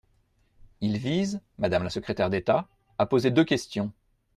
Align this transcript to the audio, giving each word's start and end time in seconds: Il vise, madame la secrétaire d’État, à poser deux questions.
Il 0.79 0.97
vise, 0.97 1.41
madame 1.59 1.83
la 1.83 1.91
secrétaire 1.91 2.31
d’État, 2.31 2.67
à 2.97 3.05
poser 3.05 3.29
deux 3.29 3.45
questions. 3.45 3.93